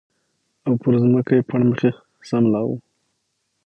[0.65, 1.89] او پر ځمکه یې پړ مخې
[2.29, 2.75] سملاوه